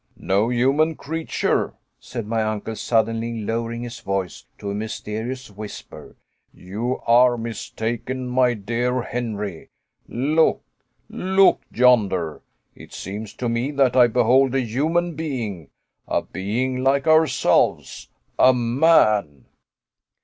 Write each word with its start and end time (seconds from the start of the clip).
"No 0.17 0.49
human 0.49 0.95
creature," 0.95 1.75
said 1.99 2.25
my 2.25 2.41
uncle, 2.41 2.75
suddenly 2.75 3.41
lowering 3.43 3.83
his 3.83 3.99
voice 3.99 4.45
to 4.57 4.71
a 4.71 4.73
mysterious 4.73 5.51
whisper, 5.51 6.15
"you 6.51 6.99
are 7.05 7.37
mistaken, 7.37 8.27
my 8.27 8.55
dear 8.55 9.03
Henry. 9.03 9.69
Look! 10.07 10.63
look 11.07 11.61
yonder! 11.71 12.41
It 12.73 12.93
seems 12.93 13.35
to 13.35 13.47
me 13.47 13.69
that 13.73 13.95
I 13.95 14.07
behold 14.07 14.55
a 14.55 14.61
human 14.61 15.13
being 15.13 15.69
a 16.07 16.23
being 16.23 16.77
like 16.83 17.05
ourselves 17.05 18.09
a 18.39 18.55
man!" 18.55 19.45